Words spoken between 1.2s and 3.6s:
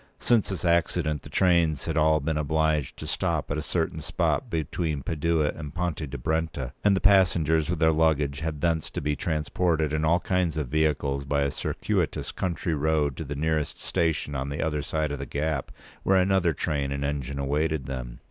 the trains had all been obliged to stop at